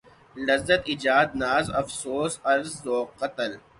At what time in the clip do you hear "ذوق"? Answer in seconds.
2.85-3.09